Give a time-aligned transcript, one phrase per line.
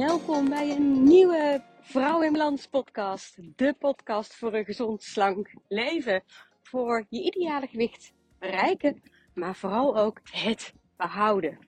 [0.00, 3.36] Welkom bij een nieuwe Vrouw in Balans podcast.
[3.56, 6.22] De podcast voor een gezond, slank leven.
[6.62, 9.02] Voor je ideale gewicht bereiken,
[9.34, 11.58] maar vooral ook het behouden.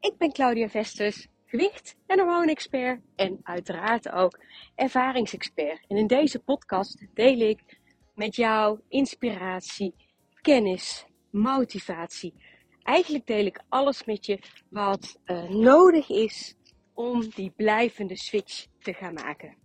[0.00, 4.40] Ik ben Claudia Vestus, gewicht- en hormoonexpert en uiteraard ook
[4.74, 5.84] ervaringsexpert.
[5.88, 7.78] En in deze podcast deel ik
[8.14, 9.94] met jou inspiratie,
[10.40, 12.34] kennis, motivatie.
[12.82, 14.38] Eigenlijk deel ik alles met je
[14.68, 16.54] wat uh, nodig is
[17.00, 19.56] om die blijvende switch te gaan maken.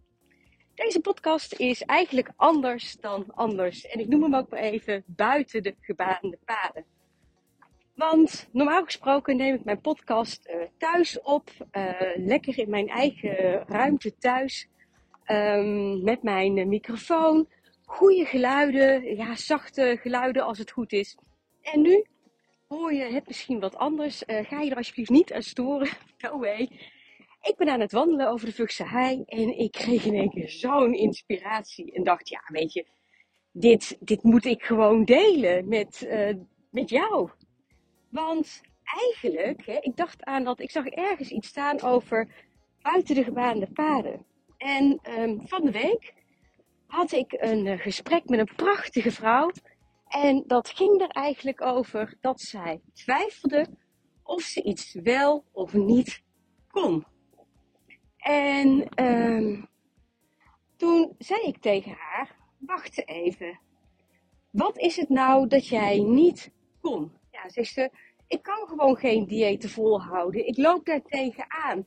[0.76, 3.86] Deze podcast is eigenlijk anders dan anders.
[3.88, 6.86] En ik noem hem ook maar even buiten de gebaande paden.
[7.96, 13.64] Want normaal gesproken neem ik mijn podcast uh, thuis op, uh, lekker in mijn eigen
[13.68, 14.68] ruimte thuis,
[15.28, 17.48] um, met mijn microfoon,
[17.86, 21.18] goede geluiden, ja, zachte geluiden als het goed is.
[21.62, 22.06] En nu
[22.68, 24.24] hoor je het misschien wat anders.
[24.28, 25.90] Uh, ga je er alsjeblieft niet aan storen.
[26.18, 26.70] No way.
[27.46, 30.50] Ik ben aan het wandelen over de Vugse Hei en ik kreeg in één keer
[30.50, 31.92] zo'n inspiratie.
[31.92, 32.86] En dacht, ja, weet je,
[33.52, 36.36] dit, dit moet ik gewoon delen met, uh,
[36.70, 37.30] met jou.
[38.10, 42.28] Want eigenlijk, hè, ik dacht aan dat, ik zag ergens iets staan over
[42.82, 44.26] buiten de gebaande paden.
[44.58, 46.14] En um, van de week
[46.88, 49.52] had ik een uh, gesprek met een prachtige vrouw.
[50.08, 53.68] En dat ging er eigenlijk over dat zij twijfelde
[54.24, 56.24] of ze iets wel of niet
[56.68, 57.06] kon.
[58.26, 59.68] En um,
[60.76, 63.60] toen zei ik tegen haar: Wacht even.
[64.52, 67.12] Wat is het nou dat jij niet kon?
[67.32, 67.90] Ja, zegt ze:
[68.28, 70.48] Ik kan gewoon geen diëten volhouden.
[70.48, 71.86] Ik loop daar tegenaan.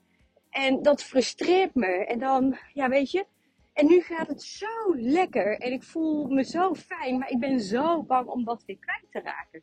[0.50, 1.86] En dat frustreert me.
[1.86, 3.26] En dan, ja, weet je.
[3.72, 5.58] En nu gaat het zo lekker.
[5.58, 7.18] En ik voel me zo fijn.
[7.18, 9.62] Maar ik ben zo bang om dat weer kwijt te raken.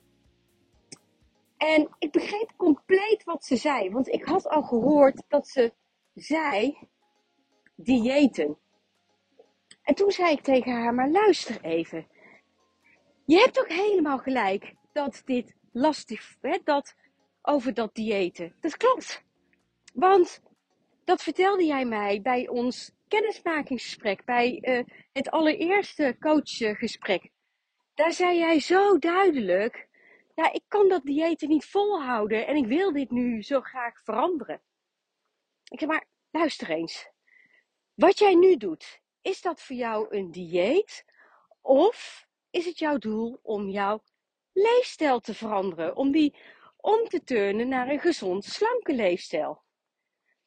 [1.57, 3.89] En ik begreep compleet wat ze zei.
[3.89, 5.73] Want ik had al gehoord dat ze
[6.15, 6.77] zei
[7.75, 8.57] diëten.
[9.81, 12.07] En toen zei ik tegen haar, maar luister even.
[13.25, 16.95] Je hebt toch helemaal gelijk dat dit lastig, hè, dat
[17.41, 18.55] over dat diëten.
[18.59, 19.23] Dat klopt.
[19.93, 20.41] Want
[21.03, 24.83] dat vertelde jij mij bij ons kennismakingsgesprek, bij uh,
[25.13, 27.29] het allereerste coachgesprek.
[27.93, 29.87] Daar zei jij zo duidelijk,
[30.35, 34.61] ja, ik kan dat diëten niet volhouden en ik wil dit nu zo graag veranderen.
[35.75, 37.09] Ik zeg maar, luister eens.
[37.93, 41.05] Wat jij nu doet, is dat voor jou een dieet?
[41.61, 44.03] Of is het jouw doel om jouw
[44.53, 45.95] leefstijl te veranderen?
[45.95, 46.35] Om die
[46.77, 49.63] om te turnen naar een gezond, slanke leefstijl?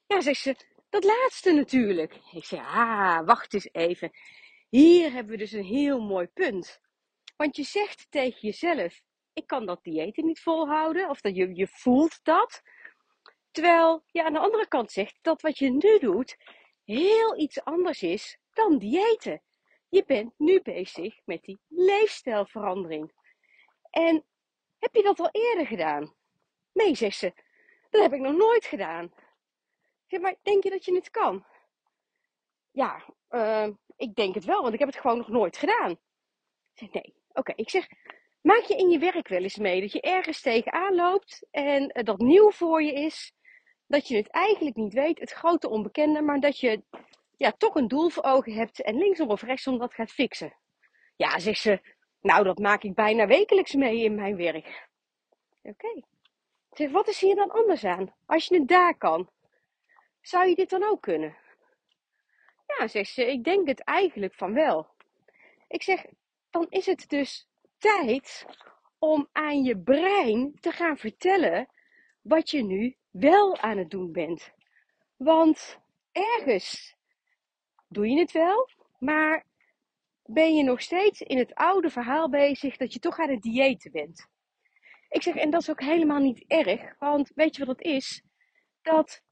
[0.06, 0.56] Ja, zegt ze,
[0.88, 2.21] dat laatste natuurlijk.
[2.33, 4.11] Ik zeg, ah, wacht eens even.
[4.69, 6.81] Hier hebben we dus een heel mooi punt.
[7.37, 9.00] Want je zegt tegen jezelf,
[9.33, 11.09] ik kan dat dieet niet volhouden.
[11.09, 12.62] Of dat je, je voelt dat.
[13.51, 16.37] Terwijl je aan de andere kant zegt dat wat je nu doet
[16.85, 19.43] heel iets anders is dan diëten.
[19.89, 23.13] Je bent nu bezig met die leefstijlverandering.
[23.91, 24.25] En
[24.79, 26.15] heb je dat al eerder gedaan?
[26.73, 27.33] Nee, zegt ze.
[27.91, 29.13] Dat heb ik nog nooit gedaan.
[30.07, 31.45] Zeg maar, denk je dat je het kan?
[32.71, 35.99] Ja, uh, ik denk het wel, want ik heb het gewoon nog nooit gedaan.
[36.75, 37.53] Zeg, nee, oké.
[37.57, 37.89] Ik zeg,
[38.41, 42.05] maak je in je werk wel eens mee dat je ergens tegenaan loopt en uh,
[42.05, 43.33] dat nieuw voor je is
[43.88, 46.82] dat je het eigenlijk niet weet, het grote onbekende, maar dat je
[47.37, 50.56] ja, toch een doel voor ogen hebt en linksom of rechtsom dat gaat fixen.
[51.16, 51.81] Ja, zegt ze,
[52.21, 54.88] nou dat maak ik bijna wekelijks mee in mijn werk.
[55.62, 55.87] Oké.
[55.87, 56.04] Okay.
[56.71, 58.15] Zeg, wat is hier dan anders aan?
[58.26, 59.31] Als je het daar kan,
[60.20, 61.37] zou je dit dan ook kunnen?
[62.66, 64.87] Ja, zegt ze, ik denk het eigenlijk van wel.
[65.69, 66.05] Ik zeg,
[66.50, 68.47] dan is het dus tijd
[68.99, 71.69] om aan je brein te gaan vertellen
[72.22, 74.53] wat je nu wel aan het doen bent.
[75.17, 75.79] Want
[76.12, 76.97] ergens
[77.89, 78.69] doe je het wel,
[78.99, 79.47] maar
[80.25, 83.93] ben je nog steeds in het oude verhaal bezig dat je toch aan het diëten
[83.93, 84.26] bent.
[85.09, 88.23] Ik zeg, en dat is ook helemaal niet erg, want weet je wat het is?
[88.82, 89.23] Dat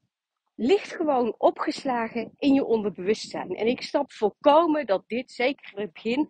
[0.55, 3.55] ligt gewoon opgeslagen in je onderbewustzijn.
[3.55, 6.29] En ik snap volkomen dat dit, zeker in het begin,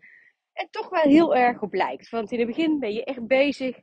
[0.54, 2.10] er toch wel heel erg op lijkt.
[2.10, 3.80] Want in het begin ben je echt bezig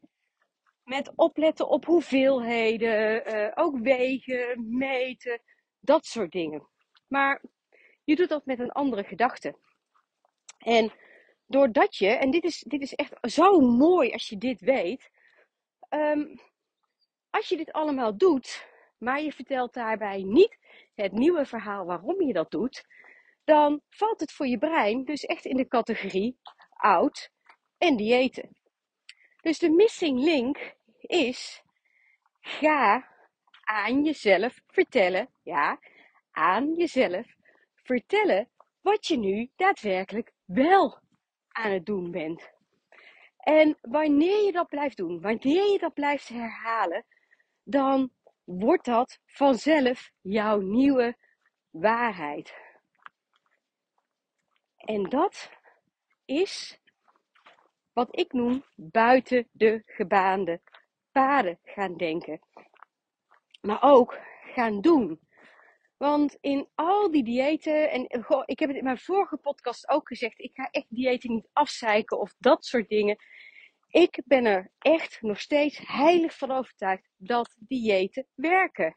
[0.85, 5.43] met opletten op hoeveelheden, uh, ook wegen, meten,
[5.81, 6.69] dat soort dingen.
[7.09, 7.43] Maar
[8.05, 9.59] je doet dat met een andere gedachte.
[10.59, 10.93] En
[11.47, 15.11] doordat je, en dit is, dit is echt zo mooi als je dit weet,
[15.91, 16.41] um,
[17.31, 20.59] als je dit allemaal doet, maar je vertelt daarbij niet
[20.95, 22.85] het nieuwe verhaal waarom je dat doet,
[23.45, 26.39] dan valt het voor je brein dus echt in de categorie
[26.71, 27.31] oud
[27.79, 28.57] en diëten.
[29.45, 31.63] Dus de missing link is,
[32.41, 33.09] ga
[33.61, 35.79] aan jezelf vertellen, ja,
[36.31, 37.27] aan jezelf
[37.75, 38.49] vertellen
[38.81, 40.99] wat je nu daadwerkelijk wel
[41.49, 42.51] aan het doen bent.
[43.37, 47.05] En wanneer je dat blijft doen, wanneer je dat blijft herhalen,
[47.63, 48.11] dan
[48.45, 51.17] wordt dat vanzelf jouw nieuwe
[51.71, 52.55] waarheid.
[54.77, 55.51] En dat
[56.25, 56.83] is
[57.95, 60.61] wat ik noem buiten de gebaande
[61.13, 62.41] paden gaan denken.
[63.61, 64.19] Maar ook
[64.55, 65.21] gaan doen.
[65.97, 70.09] Want in al die diëten, en goh, ik heb het in mijn vorige podcast ook
[70.09, 73.17] gezegd, ik ga echt diëten niet afzeiken of dat soort dingen.
[73.89, 78.97] Ik ben er echt nog steeds heilig van overtuigd dat diëten werken.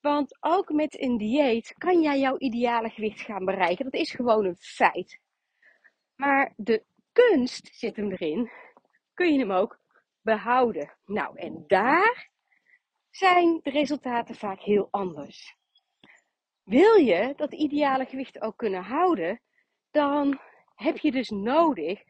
[0.00, 3.84] Want ook met een dieet kan jij jouw ideale gewicht gaan bereiken.
[3.84, 5.20] Dat is gewoon een feit.
[6.14, 6.84] Maar de
[7.16, 8.50] kunst zit hem erin.
[9.14, 9.80] Kun je hem ook
[10.20, 10.96] behouden?
[11.04, 12.30] Nou, en daar
[13.10, 15.56] zijn de resultaten vaak heel anders.
[16.62, 19.40] Wil je dat ideale gewicht ook kunnen houden,
[19.90, 20.40] dan
[20.74, 22.02] heb je dus nodig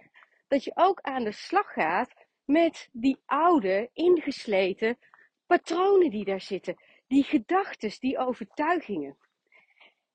[0.48, 2.14] dat je ook aan de slag gaat
[2.44, 4.98] met die oude, ingesleten
[5.46, 6.76] patronen die daar zitten,
[7.06, 9.18] die gedachten, die overtuigingen.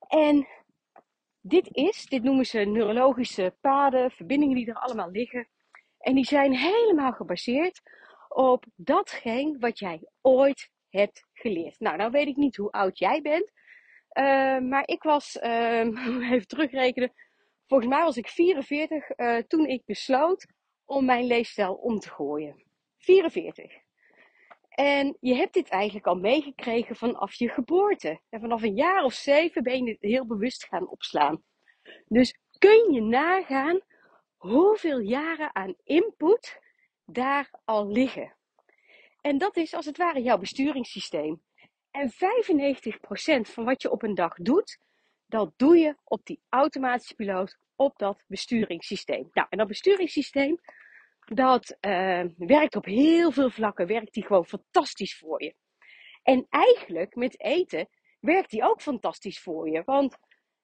[0.07, 0.47] En
[1.41, 5.47] dit is, dit noemen ze neurologische paden, verbindingen die er allemaal liggen.
[5.97, 7.81] En die zijn helemaal gebaseerd
[8.29, 11.79] op datgene wat jij ooit hebt geleerd.
[11.79, 13.51] Nou, nou weet ik niet hoe oud jij bent.
[14.13, 17.13] Uh, maar ik was, uh, even terugrekenen,
[17.67, 20.45] volgens mij was ik 44 uh, eh, toen ik besloot
[20.85, 22.63] om mijn leefstijl om te gooien.
[22.97, 23.81] 44.
[24.71, 28.19] En je hebt dit eigenlijk al meegekregen vanaf je geboorte.
[28.29, 31.43] En vanaf een jaar of zeven ben je het heel bewust gaan opslaan.
[32.07, 33.79] Dus kun je nagaan
[34.37, 36.59] hoeveel jaren aan input
[37.05, 38.33] daar al liggen.
[39.21, 41.41] En dat is als het ware jouw besturingssysteem.
[41.91, 42.15] En 95%
[43.41, 44.79] van wat je op een dag doet,
[45.25, 49.29] dat doe je op die automatische piloot, op dat besturingssysteem.
[49.33, 50.59] Nou, en dat besturingssysteem,
[51.33, 55.55] dat uh, werkt op heel veel vlakken, werkt die gewoon fantastisch voor je.
[56.23, 57.89] En eigenlijk met eten
[58.19, 59.81] werkt die ook fantastisch voor je.
[59.85, 60.17] Want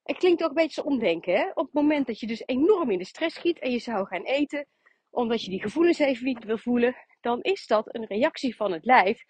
[0.03, 1.33] het klinkt ook een beetje omdenken.
[1.33, 1.49] Hè?
[1.49, 4.23] Op het moment dat je dus enorm in de stress schiet en je zou gaan
[4.23, 4.67] eten,
[5.09, 8.85] omdat je die gevoelens even niet wil voelen, dan is dat een reactie van het
[8.85, 9.23] lijf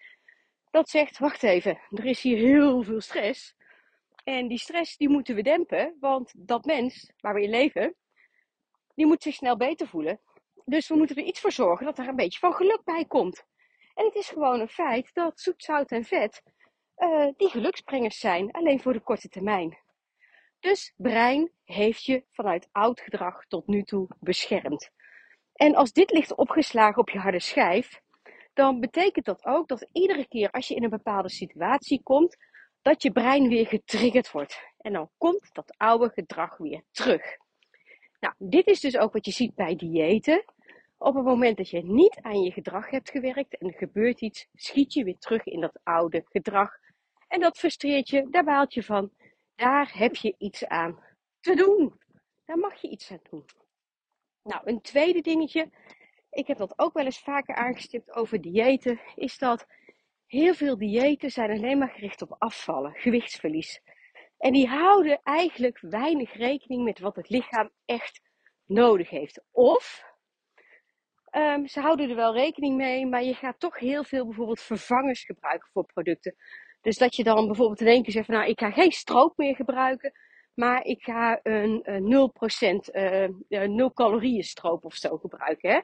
[0.70, 3.54] dat zegt, wacht even, er is hier heel veel stress.
[4.24, 7.94] En die stress die moeten we dempen, want dat mens waar we in leven,
[8.94, 10.20] die moet zich snel beter voelen.
[10.68, 13.44] Dus we moeten er iets voor zorgen dat er een beetje van geluk bij komt.
[13.94, 16.42] En het is gewoon een feit dat zoet, zout en vet
[16.96, 19.78] uh, die geluksbrengers zijn, alleen voor de korte termijn.
[20.60, 24.90] Dus brein heeft je vanuit oud gedrag tot nu toe beschermd.
[25.52, 28.00] En als dit ligt opgeslagen op je harde schijf,
[28.54, 32.36] dan betekent dat ook dat iedere keer als je in een bepaalde situatie komt,
[32.82, 34.60] dat je brein weer getriggerd wordt.
[34.78, 37.36] En dan komt dat oude gedrag weer terug.
[38.20, 40.44] Nou, dit is dus ook wat je ziet bij diëten.
[40.98, 44.48] Op het moment dat je niet aan je gedrag hebt gewerkt en er gebeurt iets,
[44.54, 46.70] schiet je weer terug in dat oude gedrag.
[47.28, 49.10] En dat frustreert je, daar baalt je van.
[49.54, 51.04] Daar heb je iets aan
[51.40, 52.00] te doen.
[52.44, 53.44] Daar mag je iets aan doen.
[54.42, 55.70] Nou, een tweede dingetje
[56.30, 59.66] ik heb dat ook wel eens vaker aangestipt over diëten, is dat
[60.26, 63.80] heel veel diëten zijn alleen maar gericht op afvallen, gewichtsverlies.
[64.38, 68.20] En die houden eigenlijk weinig rekening met wat het lichaam echt
[68.64, 69.42] nodig heeft.
[69.50, 70.04] Of
[71.30, 75.24] um, ze houden er wel rekening mee, maar je gaat toch heel veel bijvoorbeeld vervangers
[75.24, 76.34] gebruiken voor producten.
[76.80, 79.36] Dus dat je dan bijvoorbeeld in één keer zegt van nou, ik ga geen stroop
[79.36, 80.12] meer gebruiken,
[80.54, 82.30] maar ik ga een, een
[82.88, 82.94] 0%
[83.48, 85.70] uh, 0 calorieën stroop of zo gebruiken.
[85.70, 85.80] Hè?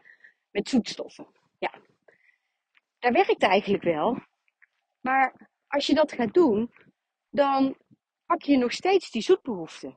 [0.55, 1.27] met zoetstoffen.
[1.59, 1.73] Ja,
[2.99, 4.19] dat werkt eigenlijk wel.
[5.01, 6.73] Maar als je dat gaat doen,
[7.31, 7.77] dan
[8.27, 9.97] pak je nog steeds die zoetbehoefte.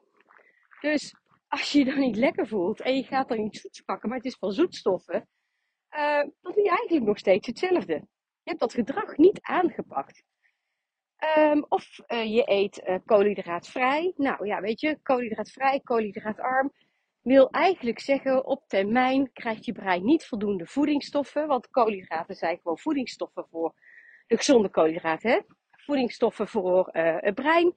[0.80, 1.16] Dus
[1.48, 4.18] als je je dan niet lekker voelt en je gaat dan iets zoets pakken, maar
[4.18, 5.28] het is van zoetstoffen,
[5.96, 7.94] uh, dan doe je eigenlijk nog steeds hetzelfde.
[7.94, 10.24] Je hebt dat gedrag niet aangepakt.
[11.38, 14.14] Um, of uh, je eet uh, koolhydraatvrij.
[14.16, 16.74] Nou ja, weet je, koolhydraatvrij, koolhydraatarm
[17.22, 21.48] wil eigenlijk zeggen, op termijn krijgt je brein niet voldoende voedingsstoffen.
[21.48, 23.74] Want koolhydraten zijn gewoon voedingsstoffen voor
[24.28, 25.32] de gezonde koolhydraten.
[25.32, 25.40] Hè?
[25.72, 27.76] Voedingsstoffen voor het brein.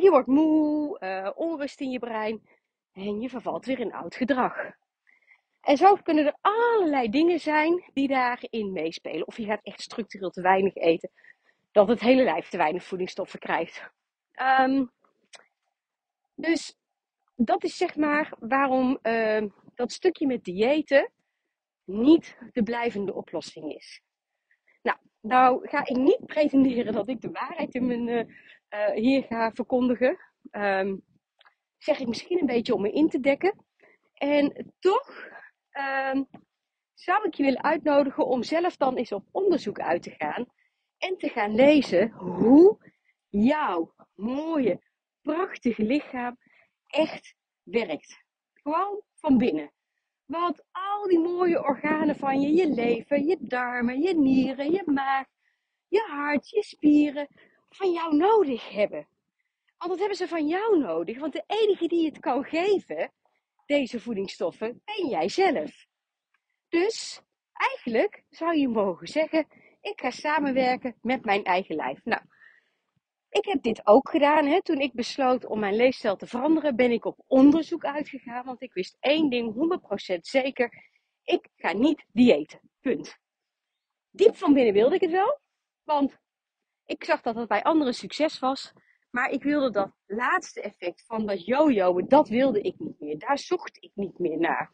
[0.00, 2.48] Je wordt moe, onrust in je brein.
[2.92, 4.78] En je vervalt weer in oud gedrag.
[5.60, 9.26] En zo kunnen er allerlei dingen zijn die daarin meespelen.
[9.26, 11.10] Of je gaat echt structureel te weinig eten.
[11.72, 13.90] Dat het hele lijf te weinig voedingsstoffen krijgt.
[14.60, 14.90] Um,
[16.34, 16.76] dus
[17.34, 19.42] dat is zeg maar waarom uh,
[19.74, 21.12] dat stukje met diëten
[21.84, 24.02] niet de blijvende oplossing is.
[24.82, 28.24] Nou, nou ga ik niet pretenderen dat ik de waarheid in mijn uh,
[28.70, 30.18] uh, hier ga verkondigen.
[30.50, 31.02] Um,
[31.78, 33.64] zeg ik misschien een beetje om me in te dekken.
[34.14, 35.28] En toch
[36.14, 36.28] um,
[36.94, 40.46] zou ik je willen uitnodigen om zelf dan eens op onderzoek uit te gaan.
[40.98, 42.78] En te gaan lezen hoe
[43.28, 44.80] jouw mooie,
[45.22, 46.36] prachtige lichaam
[46.86, 48.24] echt werkt.
[48.54, 49.72] Gewoon van binnen.
[50.24, 55.26] Wat al die mooie organen van je, je lever, je darmen, je nieren, je maag,
[55.88, 57.28] je hart, je spieren,
[57.68, 59.08] van jou nodig hebben.
[59.76, 63.12] Want dat hebben ze van jou nodig, want de enige die het kan geven,
[63.70, 65.86] deze voedingsstoffen, ben jij zelf.
[66.68, 67.20] Dus
[67.52, 69.46] eigenlijk zou je mogen zeggen,
[69.80, 72.04] ik ga samenwerken met mijn eigen lijf.
[72.04, 72.22] Nou,
[73.28, 74.46] ik heb dit ook gedaan.
[74.46, 74.62] Hè.
[74.62, 78.44] Toen ik besloot om mijn leefstijl te veranderen, ben ik op onderzoek uitgegaan.
[78.44, 79.54] Want ik wist één ding
[80.16, 80.90] 100% zeker.
[81.22, 82.60] Ik ga niet diëten.
[82.80, 83.18] Punt.
[84.10, 85.40] Diep van binnen wilde ik het wel.
[85.82, 86.18] Want
[86.84, 88.72] ik zag dat het bij anderen succes was.
[89.10, 93.18] Maar ik wilde dat laatste effect van dat yo-yo, dat wilde ik niet meer.
[93.18, 94.72] Daar zocht ik niet meer naar.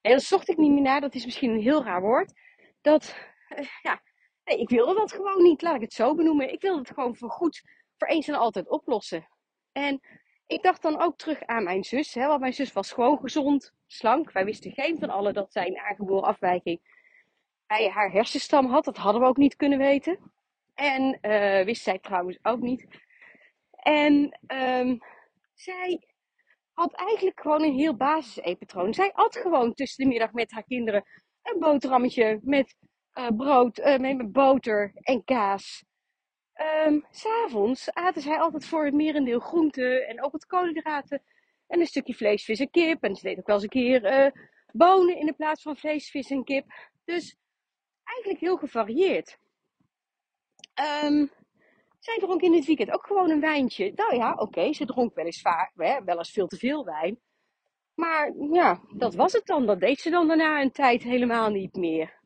[0.00, 2.32] En dat zocht ik niet meer naar, dat is misschien een heel raar woord.
[2.80, 3.16] Dat,
[3.48, 4.02] uh, ja,
[4.44, 6.52] ik wilde dat gewoon niet, laat ik het zo benoemen.
[6.52, 7.62] Ik wilde het gewoon voor goed,
[7.96, 9.28] voor eens en altijd oplossen.
[9.72, 10.00] En
[10.46, 13.72] ik dacht dan ook terug aan mijn zus, hè, want mijn zus was gewoon gezond,
[13.86, 14.32] slank.
[14.32, 16.80] Wij wisten geen van allen dat zij een aangeboren afwijking
[17.66, 18.84] bij haar hersenstam had.
[18.84, 20.32] Dat hadden we ook niet kunnen weten.
[20.74, 22.86] En uh, wist zij trouwens ook niet.
[23.84, 24.98] En um,
[25.54, 26.08] zij
[26.72, 28.94] had eigenlijk gewoon een heel basis eetpatroon.
[28.94, 31.04] Zij at gewoon tussen de middag met haar kinderen
[31.42, 32.76] een boterhammetje met
[33.14, 35.84] uh, brood, uh, met boter en kaas.
[36.86, 41.22] Um, S'avonds aten zij altijd voor het merendeel groenten en ook wat koolhydraten.
[41.66, 43.02] En een stukje vlees, vis en kip.
[43.02, 44.30] En ze deed ook wel eens een keer uh,
[44.72, 46.72] bonen in de plaats van vlees, vis en kip.
[47.04, 47.36] Dus
[48.04, 49.38] eigenlijk heel gevarieerd.
[51.04, 51.30] Um,
[52.04, 53.92] zij dronk in het weekend ook gewoon een wijntje.
[53.94, 57.20] Nou ja, oké, ze dronk wel eens vaak, wel eens veel te veel wijn.
[57.94, 59.66] Maar ja, dat was het dan.
[59.66, 62.20] Dat deed ze dan daarna een tijd helemaal niet meer.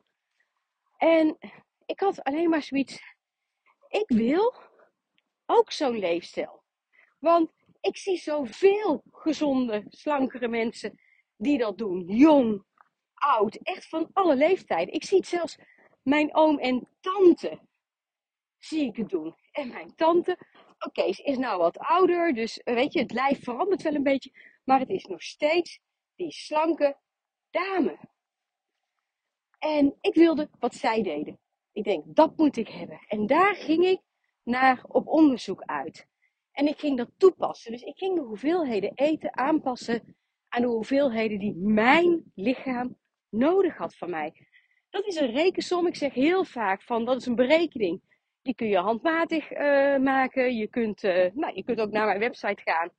[0.96, 1.38] En
[1.86, 3.02] ik had alleen maar zoiets.
[3.88, 4.54] Ik wil
[5.46, 6.62] ook zo'n leefstijl.
[7.18, 11.00] Want ik zie zoveel gezonde, slankere mensen
[11.36, 12.04] die dat doen.
[12.06, 12.64] Jong,
[13.14, 14.94] oud, echt van alle leeftijden.
[14.94, 15.58] Ik zie het zelfs
[16.02, 17.60] mijn oom en tante
[18.58, 19.34] zie ik het doen.
[19.58, 20.38] En mijn tante,
[20.78, 24.02] oké, ze is nou wat ouder, dus eh, weet je, het lijf verandert wel een
[24.02, 24.32] beetje,
[24.64, 25.80] maar het is nog steeds
[26.14, 26.96] die slanke
[27.50, 27.98] dame.
[29.58, 31.38] En ik wilde wat zij deden.
[31.72, 33.00] Ik denk, dat moet ik hebben.
[33.06, 34.00] En daar ging ik
[34.42, 36.06] naar op onderzoek uit.
[36.52, 37.72] En ik ging dat toepassen.
[37.72, 40.16] Dus ik ging de hoeveelheden eten aanpassen
[40.48, 42.96] aan de hoeveelheden die mijn lichaam
[43.28, 44.46] nodig had van mij.
[44.90, 45.86] Dat is een rekensom.
[45.86, 48.02] Ik zeg heel vaak van dat is een berekening.
[48.48, 50.56] Die kun je handmatig uh, maken.
[50.56, 52.90] Je kunt, uh, nou, je kunt ook naar mijn website gaan.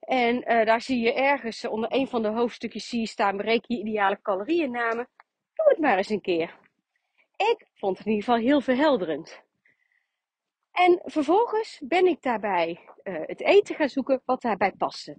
[0.00, 3.80] En uh, daar zie je ergens onder een van de hoofdstukjes zie staan bereken je
[3.80, 5.08] ideale calorieënname.
[5.54, 6.58] Doe het maar eens een keer.
[7.36, 9.42] Ik vond het in ieder geval heel verhelderend.
[10.72, 15.18] En vervolgens ben ik daarbij het eten gaan zoeken wat daarbij paste.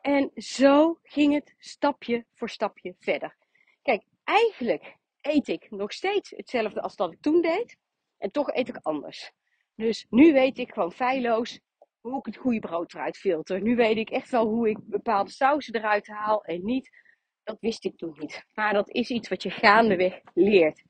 [0.00, 3.36] En zo ging het stapje voor stapje verder.
[3.82, 7.82] Kijk, eigenlijk eet ik nog steeds hetzelfde als dat ik toen deed.
[8.18, 9.32] En toch eet ik anders.
[9.74, 11.60] Dus nu weet ik gewoon feilloos
[12.00, 13.62] hoe ik het goede brood eruit filter.
[13.62, 16.90] Nu weet ik echt wel hoe ik bepaalde sauzen eruit haal en niet.
[17.42, 18.44] Dat wist ik toen niet.
[18.54, 20.82] Maar dat is iets wat je gaandeweg leert.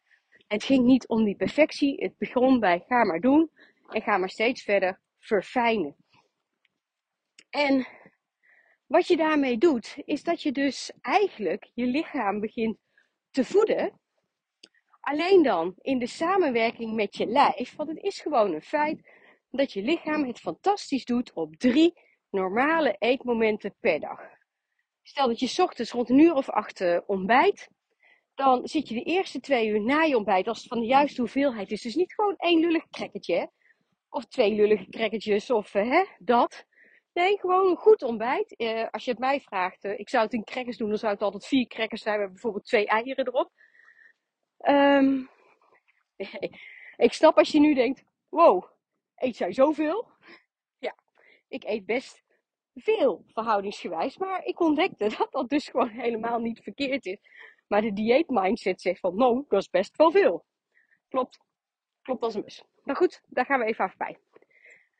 [0.47, 2.02] Het ging niet om die perfectie.
[2.02, 3.50] Het begon bij ga maar doen
[3.88, 5.97] en ga maar steeds verder verfijnen.
[7.50, 7.87] En
[8.87, 12.78] wat je daarmee doet, is dat je dus eigenlijk je lichaam begint
[13.31, 14.00] te voeden
[15.04, 19.11] Alleen dan in de samenwerking met je lijf, want het is gewoon een feit
[19.50, 21.92] dat je lichaam het fantastisch doet op drie
[22.30, 24.20] normale eetmomenten per dag.
[25.02, 27.68] Stel dat je ochtends rond een uur of acht uh, ontbijt,
[28.34, 31.20] dan zit je de eerste twee uur na je ontbijt, als het van de juiste
[31.20, 33.50] hoeveelheid is, dus niet gewoon één lullig crackertje,
[34.08, 36.66] of twee lullige crackertjes, of uh, hè, dat.
[37.12, 38.54] Nee, gewoon een goed ontbijt.
[38.61, 41.23] Uh, als je het mij vraagt, ik zou het in crackers doen, dan zou het
[41.23, 43.50] altijd vier crackers zijn met bijvoorbeeld twee eieren erop.
[44.68, 45.28] Um,
[47.06, 48.64] ik snap als je nu denkt, wow,
[49.16, 50.09] eet jij zoveel?
[50.78, 50.94] Ja,
[51.49, 52.23] ik eet best
[52.75, 57.18] veel verhoudingsgewijs, maar ik ontdekte dat dat dus gewoon helemaal niet verkeerd is.
[57.66, 60.44] Maar de dieet mindset zegt van, no, dat is best wel veel.
[61.09, 61.38] Klopt,
[62.02, 62.64] klopt als een bus.
[62.83, 64.18] Maar goed, daar gaan we even af bij.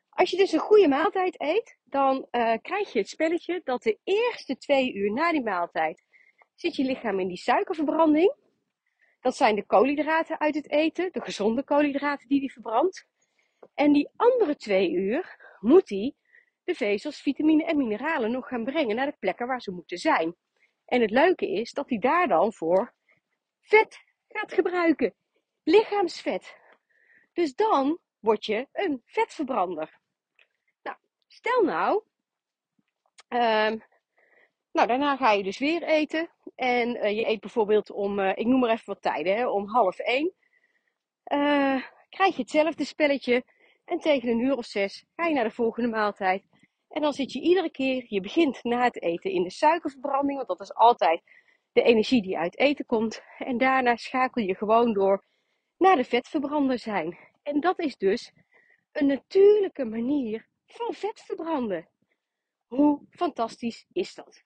[0.09, 3.99] Als je dus een goede maaltijd eet, dan uh, krijg je het spelletje dat de
[4.03, 6.03] eerste twee uur na die maaltijd
[6.55, 8.33] zit je lichaam in die suikerverbranding.
[9.25, 13.07] Dat zijn de koolhydraten uit het eten, de gezonde koolhydraten die die verbrandt.
[13.73, 16.13] En die andere twee uur moet hij
[16.63, 20.35] de vezels, vitamine en mineralen nog gaan brengen naar de plekken waar ze moeten zijn.
[20.85, 22.93] En het leuke is dat hij daar dan voor
[23.61, 25.15] vet gaat gebruiken.
[25.63, 26.57] Lichaamsvet.
[27.33, 29.99] Dus dan word je een vetverbrander.
[30.81, 32.03] Nou, stel nou,
[33.29, 33.83] um,
[34.75, 36.29] nou daarna ga je dus weer eten.
[36.55, 39.67] En uh, je eet bijvoorbeeld om, uh, ik noem maar even wat tijden, hè, om
[39.67, 40.33] half één.
[41.33, 43.43] Uh, krijg je hetzelfde spelletje.
[43.85, 46.43] En tegen een uur of zes ga je naar de volgende maaltijd.
[46.89, 50.47] En dan zit je iedere keer, je begint na het eten in de suikerverbranding, want
[50.47, 51.21] dat is altijd
[51.71, 53.21] de energie die uit eten komt.
[53.37, 55.25] En daarna schakel je gewoon door
[55.77, 57.17] naar de vetverbrander zijn.
[57.43, 58.31] En dat is dus
[58.91, 61.89] een natuurlijke manier van vet verbranden.
[62.67, 64.43] Hoe fantastisch is dat?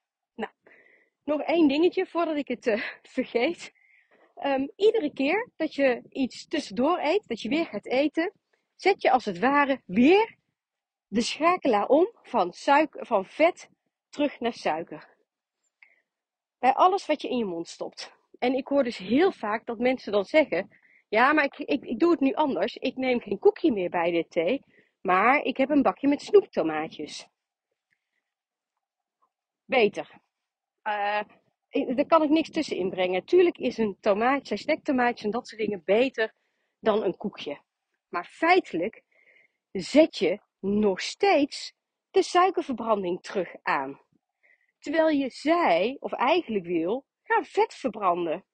[1.29, 2.83] Nog één dingetje voordat ik het uh,
[3.15, 3.73] vergeet.
[4.43, 8.33] Um, iedere keer dat je iets tussendoor eet, dat je weer gaat eten,
[8.75, 10.37] zet je als het ware weer
[11.07, 13.69] de schakelaar om van, suiker, van vet
[14.09, 15.15] terug naar suiker.
[16.59, 18.13] Bij alles wat je in je mond stopt.
[18.39, 20.69] En ik hoor dus heel vaak dat mensen dan zeggen:
[21.09, 22.75] Ja, maar ik, ik, ik doe het nu anders.
[22.75, 24.63] Ik neem geen koekje meer bij de thee,
[25.01, 27.27] maar ik heb een bakje met snoeptomaatjes.
[29.65, 30.27] Beter.
[30.89, 31.21] Uh,
[31.95, 33.25] daar kan ik niks tussen inbrengen.
[33.25, 36.33] Tuurlijk is een tomaatje, snacktomaatje en dat soort dingen beter
[36.79, 37.61] dan een koekje.
[38.07, 39.03] Maar feitelijk
[39.71, 41.73] zet je nog steeds
[42.11, 44.01] de suikerverbranding terug aan.
[44.79, 48.45] Terwijl je zei, of eigenlijk wil, gaan vet verbranden.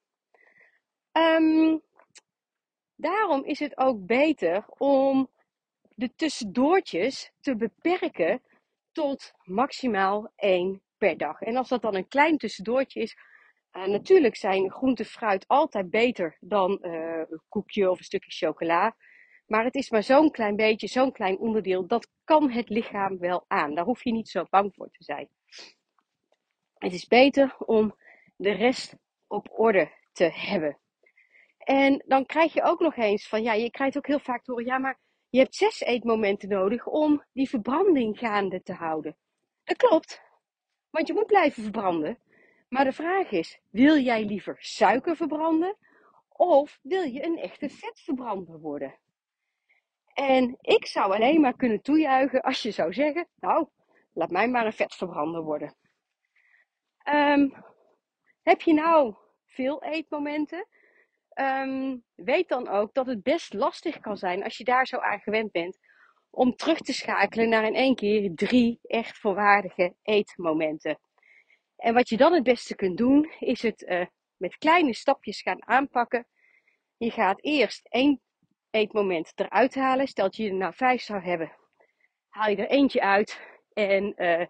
[1.11, 1.81] Um,
[2.95, 5.29] daarom is het ook beter om
[5.95, 8.41] de tussendoortjes te beperken
[8.91, 11.41] tot maximaal één per dag.
[11.41, 13.17] En als dat dan een klein tussendoortje is,
[13.71, 18.95] uh, natuurlijk zijn groente, fruit altijd beter dan uh, een koekje of een stukje chocola.
[19.45, 23.45] Maar het is maar zo'n klein beetje, zo'n klein onderdeel, dat kan het lichaam wel
[23.47, 23.75] aan.
[23.75, 25.29] Daar hoef je niet zo bang voor te zijn.
[26.77, 27.95] Het is beter om
[28.35, 28.95] de rest
[29.27, 30.79] op orde te hebben.
[31.57, 34.51] En dan krijg je ook nog eens van, ja, je krijgt ook heel vaak te
[34.51, 39.17] horen, ja, maar je hebt zes eetmomenten nodig om die verbranding gaande te houden.
[39.63, 40.21] Dat klopt,
[40.95, 42.17] want je moet blijven verbranden.
[42.69, 45.75] Maar de vraag is, wil jij liever suiker verbranden
[46.29, 48.95] of wil je een echte vetverbrander worden?
[50.13, 53.67] En ik zou alleen maar kunnen toejuichen als je zou zeggen, nou,
[54.13, 55.75] laat mij maar een vetverbrander worden.
[57.09, 57.53] Um,
[58.41, 60.67] heb je nou veel eetmomenten?
[61.39, 65.19] Um, weet dan ook dat het best lastig kan zijn als je daar zo aan
[65.19, 65.79] gewend bent
[66.35, 70.99] om terug te schakelen naar in één keer drie echt volwaardige eetmomenten.
[71.75, 74.05] En wat je dan het beste kunt doen, is het uh,
[74.37, 76.27] met kleine stapjes gaan aanpakken.
[76.97, 78.21] Je gaat eerst één
[78.69, 80.07] eetmoment eruit halen.
[80.07, 81.51] Stel dat je er nou vijf zou hebben,
[82.29, 83.39] haal je er eentje uit
[83.73, 84.45] en uh,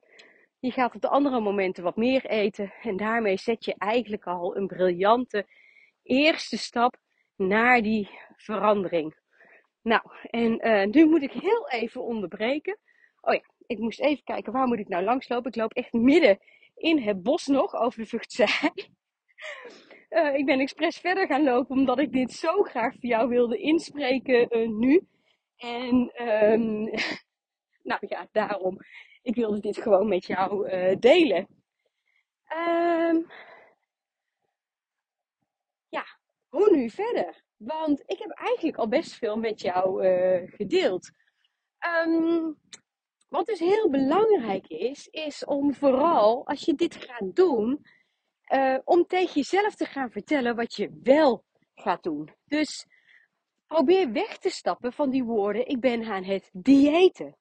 [0.59, 2.73] je gaat op de andere momenten wat meer eten.
[2.81, 5.45] En daarmee zet je eigenlijk al een briljante
[6.03, 6.97] eerste stap
[7.35, 9.15] naar die verandering.
[9.85, 12.77] Nou, en uh, nu moet ik heel even onderbreken.
[13.21, 15.49] Oh ja, ik moest even kijken waar moet ik nou langslopen.
[15.51, 16.39] Ik loop echt midden
[16.75, 18.73] in het bos nog over de vruchtzij.
[20.09, 23.57] Uh, ik ben expres verder gaan lopen omdat ik dit zo graag voor jou wilde
[23.57, 25.07] inspreken uh, nu.
[25.57, 26.83] En um,
[27.89, 28.77] nou ja, daarom.
[29.21, 30.69] Ik wilde dit gewoon met jou
[30.99, 31.47] delen.
[32.57, 33.25] Um,
[35.89, 36.05] ja,
[36.49, 37.44] hoe nu verder?
[37.57, 40.07] Want ik heb eigenlijk al best veel met jou
[40.47, 41.11] gedeeld.
[42.05, 42.57] Um,
[43.35, 47.85] wat dus heel belangrijk is, is om vooral als je dit gaat doen,
[48.53, 51.43] uh, om tegen jezelf te gaan vertellen wat je wel
[51.75, 52.29] gaat doen.
[52.45, 52.87] Dus
[53.67, 57.37] probeer weg te stappen van die woorden: ik ben aan het diëten.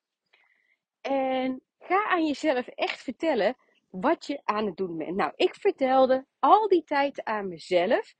[1.01, 3.57] En ga aan jezelf echt vertellen
[3.91, 5.17] wat je aan het doen bent.
[5.17, 8.15] Nou, ik vertelde al die tijd aan mezelf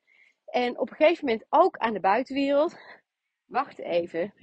[0.55, 2.77] en op een gegeven moment ook aan de buitenwereld.
[3.45, 4.35] Wacht even.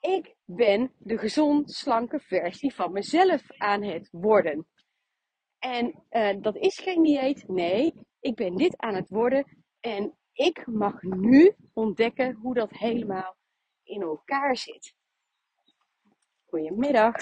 [0.00, 4.66] Ik ben de gezond slanke versie van mezelf aan het worden.
[5.58, 7.48] En uh, dat is geen dieet.
[7.48, 9.64] Nee, ik ben dit aan het worden.
[9.80, 13.36] En ik mag nu ontdekken hoe dat helemaal
[13.82, 14.94] in elkaar zit.
[16.46, 17.14] Goedemiddag.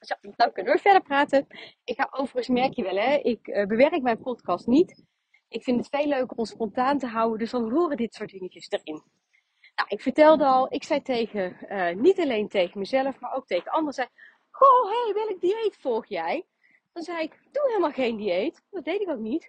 [0.00, 1.46] Zo, nou kunnen we verder praten.
[1.84, 5.10] Ik ga overigens, merk je wel hè, ik uh, bewerk mijn podcast niet.
[5.52, 8.70] Ik vind het veel leuker om spontaan te houden, dus dan horen dit soort dingetjes
[8.70, 9.02] erin.
[9.74, 13.70] Nou, ik vertelde al, ik zei tegen, uh, niet alleen tegen mezelf, maar ook tegen
[13.70, 13.94] anderen.
[13.94, 14.08] Zei,
[14.50, 16.46] goh, hé, hey, welk dieet volg jij?
[16.92, 18.62] Dan zei ik, doe helemaal geen dieet.
[18.70, 19.48] Dat deed ik ook niet.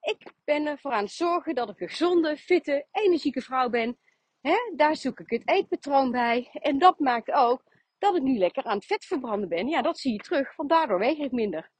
[0.00, 3.98] Ik ben ervoor aan het zorgen dat ik een gezonde, fitte, energieke vrouw ben.
[4.76, 6.48] Daar zoek ik het eetpatroon bij.
[6.52, 7.62] En dat maakt ook
[7.98, 9.68] dat ik nu lekker aan het vet verbranden ben.
[9.68, 11.70] Ja, dat zie je terug, want daardoor weeg ik minder.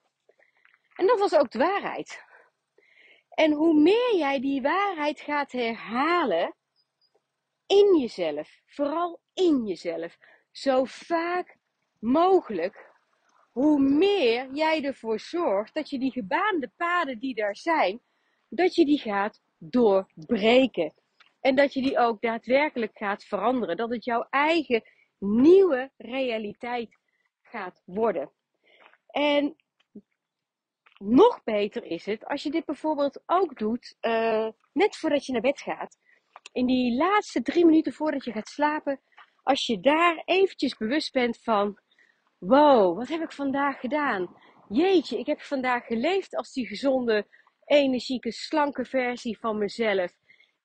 [0.94, 2.22] En dat was ook de waarheid.
[3.35, 6.55] En hoe meer jij die waarheid gaat herhalen
[7.66, 10.18] in jezelf, vooral in jezelf,
[10.51, 11.57] zo vaak
[11.99, 12.92] mogelijk,
[13.53, 18.01] hoe meer jij ervoor zorgt dat je die gebaande paden die daar zijn,
[18.49, 20.94] dat je die gaat doorbreken.
[21.40, 23.77] En dat je die ook daadwerkelijk gaat veranderen.
[23.77, 24.83] Dat het jouw eigen
[25.18, 26.99] nieuwe realiteit
[27.42, 28.31] gaat worden.
[29.07, 29.57] En
[31.05, 35.40] nog beter is het als je dit bijvoorbeeld ook doet uh, net voordat je naar
[35.40, 35.97] bed gaat.
[36.53, 39.01] In die laatste drie minuten voordat je gaat slapen.
[39.43, 41.79] Als je daar eventjes bewust bent van:
[42.38, 44.37] wow, wat heb ik vandaag gedaan?
[44.69, 47.27] Jeetje, ik heb vandaag geleefd als die gezonde,
[47.64, 50.12] energieke, slanke versie van mezelf.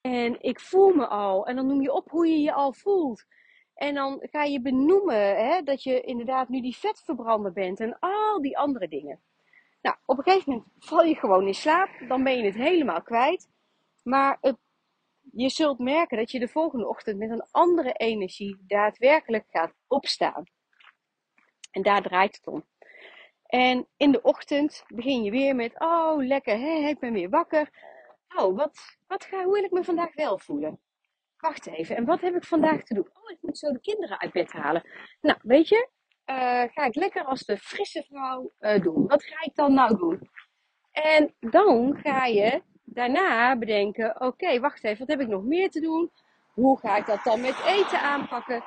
[0.00, 1.46] En ik voel me al.
[1.46, 3.24] En dan noem je op hoe je je al voelt.
[3.74, 8.40] En dan ga je benoemen hè, dat je inderdaad nu die vetverbrander bent en al
[8.40, 9.20] die andere dingen.
[9.80, 11.90] Nou, op een gegeven moment val je gewoon in slaap.
[12.08, 13.48] Dan ben je het helemaal kwijt.
[14.02, 14.38] Maar
[15.32, 20.44] je zult merken dat je de volgende ochtend met een andere energie daadwerkelijk gaat opstaan.
[21.70, 22.64] En daar draait het om.
[23.46, 27.70] En in de ochtend begin je weer met, oh lekker, hè, ik ben weer wakker.
[28.36, 30.80] Oh, wat, wat ga, hoe wil ik me vandaag wel voelen?
[31.38, 33.08] Wacht even, en wat heb ik vandaag te doen?
[33.12, 34.88] Oh, ik moet zo de kinderen uit bed halen.
[35.20, 35.88] Nou, weet je,
[36.72, 39.06] ga ik lekker als de frisse vrouw uh, doen.
[39.06, 40.30] Wat ga ik dan nou doen?
[40.92, 45.80] En dan ga je daarna bedenken: oké, wacht even, wat heb ik nog meer te
[45.80, 46.10] doen?
[46.52, 48.64] Hoe ga ik dat dan met eten aanpakken?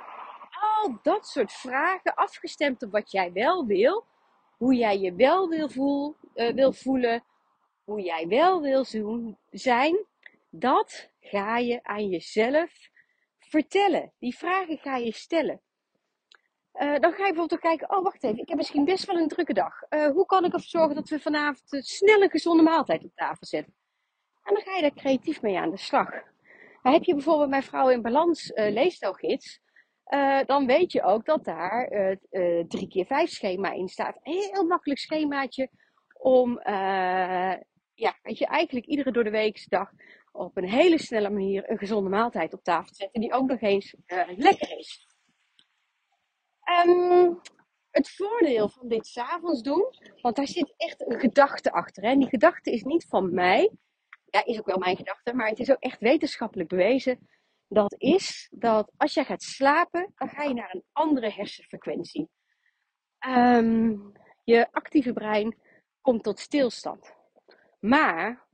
[0.61, 4.05] Al dat soort vragen, afgestemd op wat jij wel wil,
[4.57, 7.23] hoe jij je wel wil, voel, uh, wil voelen,
[7.83, 8.85] hoe jij wel wil
[9.51, 10.05] zijn,
[10.49, 12.71] dat ga je aan jezelf
[13.39, 14.11] vertellen.
[14.19, 15.61] Die vragen ga je stellen.
[16.81, 19.27] Uh, dan ga je bijvoorbeeld kijken, oh wacht even, ik heb misschien best wel een
[19.27, 19.81] drukke dag.
[19.89, 23.45] Uh, hoe kan ik ervoor zorgen dat we vanavond een snelle gezonde maaltijd op tafel
[23.45, 23.73] zetten?
[24.43, 26.09] En dan ga je daar creatief mee aan de slag.
[26.81, 29.61] Heb je bijvoorbeeld mijn Vrouw in Balans uh, leefstijlgids,
[30.45, 32.19] dan weet je ook dat daar het
[32.69, 34.19] 3 keer 5 schema in staat.
[34.23, 35.69] Een heel makkelijk schemaatje
[36.19, 36.59] om
[37.93, 39.91] ja, weet je, eigenlijk iedere door de weekdag
[40.31, 43.21] op een hele snelle manier een gezonde maaltijd op tafel te zetten.
[43.21, 43.95] Die ook nog eens
[44.35, 45.07] lekker is.
[46.85, 47.39] Um,
[47.89, 52.03] het voordeel van dit s'avonds doen, want daar zit echt een gedachte achter.
[52.03, 53.71] En die gedachte is niet van mij,
[54.25, 57.27] ja, is ook wel mijn gedachte, maar het is ook echt wetenschappelijk bewezen.
[57.67, 62.29] Dat is dat als jij gaat slapen, dan ga je naar een andere hersenfrequentie.
[63.27, 64.11] Um,
[64.43, 65.57] je actieve brein
[66.01, 67.15] komt tot stilstand.
[67.79, 68.47] Maar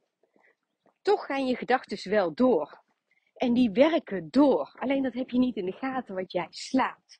[1.01, 2.83] toch gaan je gedachten wel door.
[3.33, 4.75] En die werken door.
[4.79, 7.19] Alleen dat heb je niet in de gaten wat jij slaapt.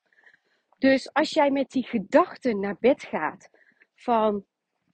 [0.80, 3.50] Dus als jij met die gedachten naar bed gaat
[3.96, 4.46] van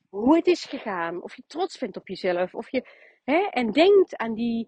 [0.09, 2.87] hoe het is gegaan, of je trots bent op jezelf, of je,
[3.23, 4.67] hè, en denkt aan die,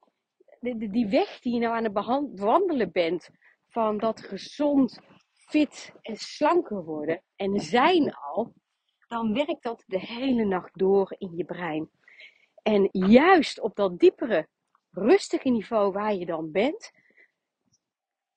[0.59, 3.29] die, weg die je nou aan het wandelen bent,
[3.69, 4.99] van dat gezond,
[5.33, 8.53] fit en slanker worden en zijn al,
[9.07, 11.89] dan werkt dat de hele nacht door in je brein.
[12.63, 14.47] En juist op dat diepere,
[14.91, 16.91] rustige niveau waar je dan bent,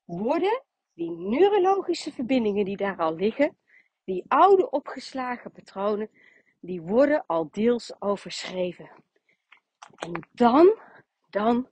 [0.05, 3.57] worden die neurologische verbindingen die daar al liggen,
[4.05, 6.11] die oude opgeslagen patronen,
[6.61, 8.90] die worden al deels overschreven.
[9.96, 10.79] En dan,
[11.31, 11.68] dan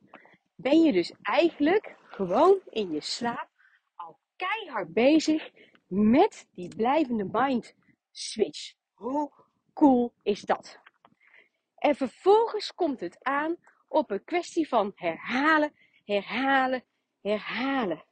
[0.55, 3.49] ben je dus eigenlijk gewoon in je slaap
[3.95, 5.51] al keihard bezig
[5.87, 7.75] met die blijvende mind
[8.11, 8.75] switch.
[8.93, 9.33] Hoe
[9.73, 10.79] cool is dat?
[11.75, 13.57] En vervolgens komt het aan
[13.89, 15.73] op een kwestie van herhalen,
[16.05, 16.85] herhalen,
[17.21, 18.05] herhalen.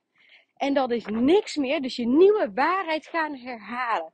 [0.56, 4.12] En dat is niks meer, dus je nieuwe waarheid gaan herhalen.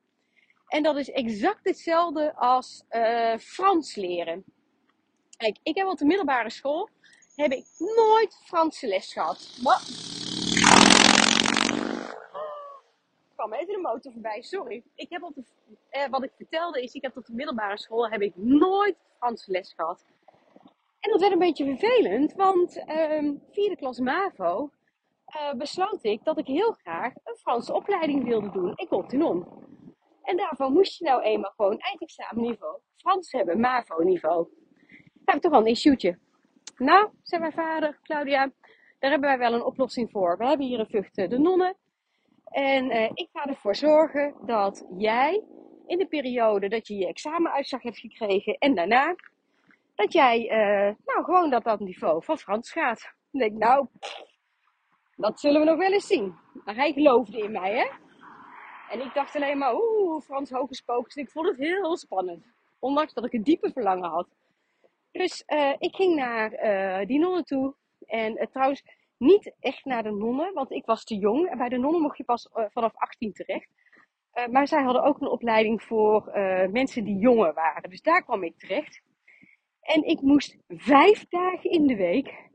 [0.69, 4.45] En dat is exact hetzelfde als uh, Frans leren.
[5.37, 6.89] Kijk, ik heb op de middelbare school
[7.35, 9.59] heb ik nooit Franse les gehad.
[9.63, 9.81] Wat?
[13.29, 14.83] Ik kwam even de motor voorbij, sorry.
[14.95, 15.43] Ik heb op de,
[15.89, 19.51] eh, wat ik vertelde is, ik heb op de middelbare school heb ik nooit Franse
[19.51, 20.05] les gehad.
[21.01, 24.71] En dat werd een beetje vervelend, want uh, vierde klas MAVO
[25.37, 29.47] uh, besloot ik dat ik heel graag een Franse opleiding wilde doen in Continon.
[30.23, 34.49] En daarvoor moest je nou eenmaal gewoon eindexamenniveau Frans hebben, MAVO-niveau.
[35.25, 36.19] Heb ik toch wel een issue'tje.
[36.77, 38.53] Nou, zei mijn vader, Claudia,
[38.99, 40.37] daar hebben wij wel een oplossing voor.
[40.37, 41.77] We hebben hier een Vught de Nonnen.
[42.45, 45.45] En uh, ik ga ervoor zorgen dat jij
[45.87, 49.17] in de periode dat je je examenuitslag hebt gekregen en daarna,
[49.95, 50.47] dat jij
[51.05, 53.01] nou gewoon dat dat niveau van Frans gaat.
[53.31, 53.87] Dan denk ik, nou,
[55.17, 56.35] dat zullen we nog wel eens zien.
[56.65, 57.87] Maar hij geloofde in mij, hè.
[58.89, 60.83] En ik dacht alleen maar, oeh, Frans Hocus
[61.15, 62.45] Ik vond het heel spannend.
[62.79, 64.29] Ondanks dat ik een diepe verlangen had.
[65.11, 67.75] Dus uh, ik ging naar uh, die nonnen toe.
[68.07, 68.83] En uh, trouwens,
[69.17, 71.49] niet echt naar de nonnen, want ik was te jong.
[71.49, 73.69] En bij de nonnen mocht je pas vanaf 18 terecht.
[74.51, 76.31] maar zij hadden ook een opleiding voor
[76.71, 77.91] mensen die jonger waren.
[77.91, 79.03] Dus daar kwam ik terecht.
[79.81, 82.49] En ik moest vijf dagen in de week,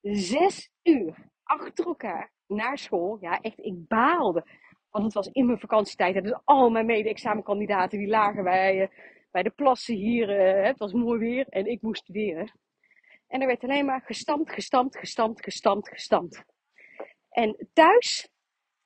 [0.00, 3.18] zes uur achter naar school.
[3.20, 4.44] Ja, echt, ik baalde.
[4.90, 6.24] Want het was in mijn vakantietijd.
[6.24, 8.88] Dus al mijn mede-examenkandidaten die lagen bij, uh,
[9.30, 10.28] bij de plassen hier.
[10.28, 12.52] Uh, het was mooi weer en ik moest studeren.
[13.26, 16.44] En er werd alleen maar gestampt, gestampt, gestampt, gestampt, gestampt.
[17.30, 18.28] En thuis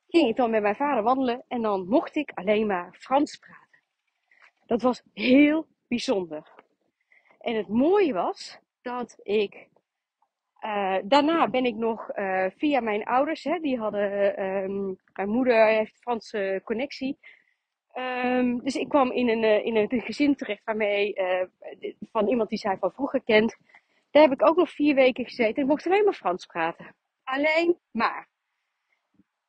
[0.08, 3.82] ging ik dan met mijn vader wandelen en dan mocht ik alleen maar Frans praten.
[4.66, 6.52] Dat was heel bijzonder.
[7.38, 9.68] En het mooie was dat ik
[10.64, 15.66] uh, daarna ben ik nog uh, via mijn ouders, hè, die hadden, um, mijn moeder
[15.66, 17.18] heeft Franse connectie.
[17.94, 21.14] Um, dus ik kwam in een, uh, in een gezin terecht waarmee,
[22.12, 23.56] van iemand die zij van vroeger kent.
[24.10, 25.62] Daar heb ik ook nog vier weken gezeten.
[25.62, 26.94] Ik mocht alleen maar Frans praten.
[27.24, 28.28] Alleen maar.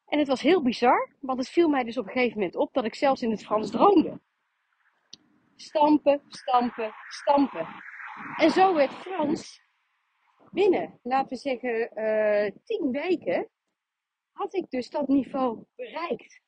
[0.05, 2.73] En het was heel bizar, want het viel mij dus op een gegeven moment op
[2.73, 4.19] dat ik zelfs in het Frans droomde.
[5.55, 7.67] Stampen, stampen, stampen.
[8.37, 9.61] En zo werd Frans
[10.51, 13.49] binnen, laten we zeggen, uh, tien weken,
[14.31, 16.41] had ik dus dat niveau bereikt.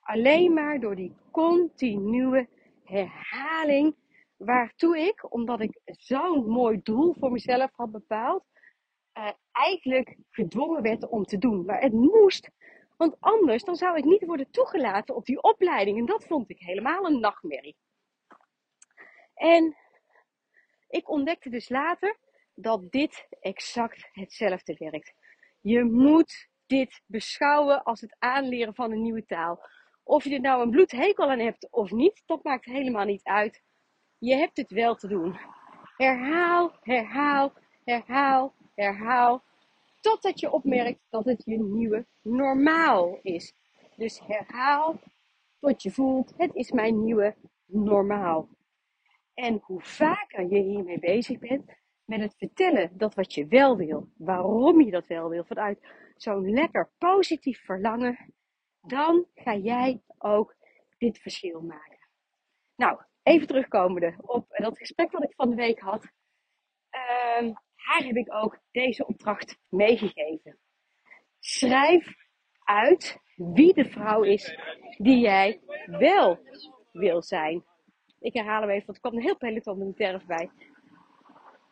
[0.00, 2.48] Alleen maar door die continue
[2.84, 3.96] herhaling,
[4.36, 8.44] waartoe ik, omdat ik zo'n mooi doel voor mezelf had bepaald,
[9.18, 11.64] uh, eigenlijk gedwongen werd om te doen.
[11.64, 12.50] Maar het moest,
[12.96, 15.98] want anders dan zou ik niet worden toegelaten op die opleiding.
[15.98, 17.76] En dat vond ik helemaal een nachtmerrie.
[19.34, 19.76] En
[20.88, 22.16] ik ontdekte dus later
[22.54, 25.14] dat dit exact hetzelfde werkt.
[25.60, 29.66] Je moet dit beschouwen als het aanleren van een nieuwe taal.
[30.02, 33.62] Of je er nou een bloedhekel aan hebt of niet, dat maakt helemaal niet uit.
[34.18, 35.38] Je hebt het wel te doen.
[35.96, 37.52] Herhaal, herhaal,
[37.84, 39.42] herhaal, herhaal.
[40.00, 43.54] Totdat je opmerkt dat het je nieuwe normaal is.
[43.96, 45.00] Dus herhaal
[45.60, 47.34] tot je voelt, het is mijn nieuwe
[47.66, 48.48] normaal.
[49.34, 51.72] En hoe vaker je hiermee bezig bent,
[52.12, 55.78] met het vertellen dat wat je wel wil, waarom je dat wel wil, vanuit
[56.16, 58.34] zo'n lekker positief verlangen,
[58.80, 60.56] dan ga jij ook
[60.98, 62.08] dit verschil maken.
[62.76, 66.04] Nou, even terugkomende op dat gesprek wat ik van de week had.
[66.04, 70.58] Uh, haar heb ik ook deze opdracht meegegeven.
[71.38, 72.14] Schrijf
[72.64, 74.58] uit wie de vrouw is
[74.96, 76.38] die jij wel
[76.92, 77.64] wil zijn.
[78.18, 80.50] Ik herhaal hem even, want er kwam een heel peloton militair bij.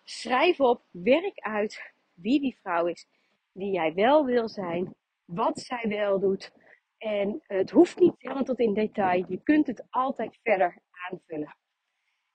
[0.04, 3.06] Schrijf op, werk uit wie die vrouw is
[3.52, 6.52] die jij wel wil zijn, wat zij wel doet.
[6.98, 9.24] En het hoeft niet helemaal tot in detail.
[9.28, 11.56] Je kunt het altijd verder aanvullen.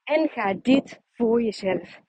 [0.04, 2.02] En ga dit voor jezelf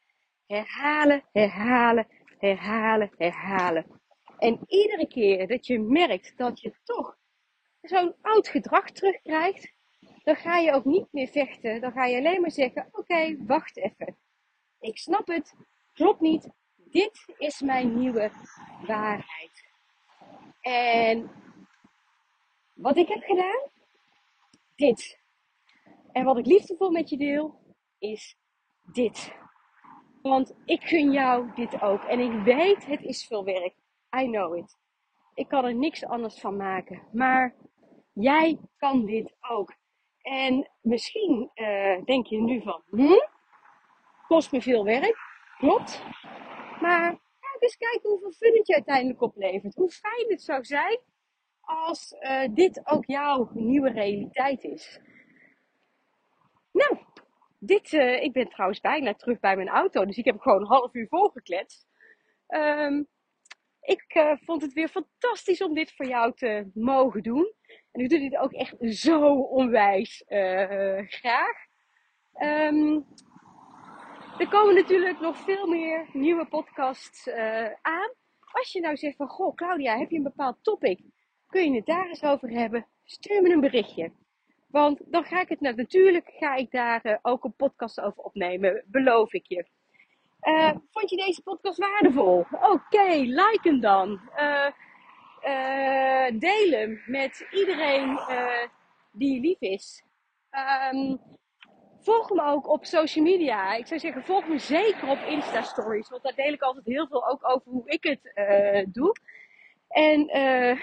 [0.46, 2.06] herhalen, herhalen,
[2.38, 4.00] herhalen, herhalen.
[4.38, 7.18] En iedere keer dat je merkt dat je toch
[7.80, 9.72] zo'n oud gedrag terugkrijgt,
[10.22, 11.80] dan ga je ook niet meer vechten.
[11.80, 14.16] Dan ga je alleen maar zeggen: Oké, wacht even.
[14.86, 15.54] Ik snap het,
[15.92, 16.50] klopt niet.
[16.90, 18.30] Dit is mijn nieuwe
[18.86, 19.68] waarheid.
[20.60, 21.30] En
[22.74, 23.70] wat ik heb gedaan,
[24.74, 25.20] dit.
[26.12, 27.60] En wat ik liefdevol met je deel,
[27.98, 28.36] is
[28.92, 29.34] dit.
[30.22, 32.02] Want ik gun jou dit ook.
[32.02, 33.74] En ik weet, het is veel werk.
[34.18, 34.78] I know it.
[35.34, 37.02] Ik kan er niks anders van maken.
[37.12, 37.54] Maar
[38.12, 39.74] jij kan dit ook.
[40.22, 43.34] En misschien uh, denk je nu van, hm?
[44.26, 45.16] Kost me veel werk.
[45.58, 46.02] Klopt.
[46.80, 47.10] Maar
[47.40, 49.74] ga eens kijken hoeveel fun het je uiteindelijk oplevert.
[49.74, 51.00] Hoe fijn het zou zijn
[51.60, 55.00] als uh, dit ook jouw nieuwe realiteit is.
[56.72, 56.96] Nou,
[57.58, 60.66] dit, uh, ik ben trouwens bijna terug bij mijn auto, dus ik heb gewoon een
[60.66, 61.86] half uur volgekletst.
[62.48, 63.06] Um,
[63.80, 67.52] ik uh, vond het weer fantastisch om dit voor jou te mogen doen.
[67.92, 70.24] En ik doe dit ook echt zo onwijs
[71.06, 71.56] graag.
[72.42, 73.06] Um,
[74.38, 78.14] er komen natuurlijk nog veel meer nieuwe podcasts uh, aan.
[78.52, 81.00] Als je nou zegt van, goh Claudia, heb je een bepaald topic?
[81.46, 82.86] Kun je het daar eens over hebben?
[83.04, 84.12] Stuur me een berichtje.
[84.66, 88.84] Want dan ga ik het natuurlijk, ga ik daar uh, ook een podcast over opnemen,
[88.86, 89.66] beloof ik je.
[90.42, 92.46] Uh, vond je deze podcast waardevol?
[92.50, 94.20] Oké, like hem dan.
[96.38, 98.18] deel hem met iedereen
[99.12, 100.04] die lief is.
[100.92, 101.20] Um,
[102.06, 103.74] volg me ook op social media.
[103.74, 106.08] Ik zou zeggen, volg me zeker op Insta Stories.
[106.08, 109.16] Want daar deel ik altijd heel veel ook over hoe ik het uh, doe.
[109.88, 110.80] En uh,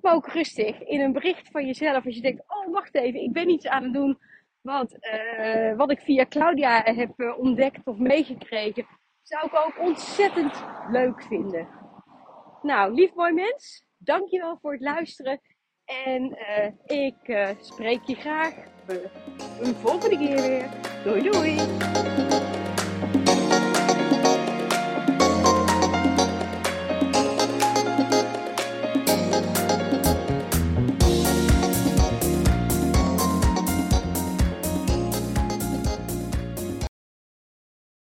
[0.00, 3.32] me ook rustig in een bericht van jezelf als je denkt, oh wacht even, ik
[3.32, 4.18] ben iets aan het doen
[4.60, 8.86] wat, uh, wat ik via Claudia heb ontdekt of meegekregen.
[9.22, 11.68] Zou ik ook ontzettend leuk vinden.
[12.62, 15.40] Nou, lief mooi mens, dankjewel voor het luisteren.
[15.84, 16.38] En
[16.86, 18.54] ik spreek je graag
[18.88, 20.68] een volgende keer weer.
[21.04, 22.27] Doei doei!